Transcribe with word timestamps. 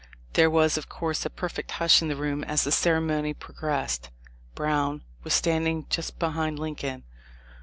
There 0.33 0.49
was, 0.49 0.79
of 0.79 0.89
course, 0.89 1.27
a 1.27 1.29
perfect 1.29 1.73
hush 1.73 2.01
in 2.01 2.07
the 2.07 2.15
room 2.15 2.43
as 2.45 2.63
the 2.63 2.71
ceremony 2.71 3.35
progressed. 3.35 4.09
Brown 4.55 5.03
was 5.23 5.35
standing 5.35 5.85
just 5.91 6.17
behind 6.17 6.57
Lincoln. 6.57 7.03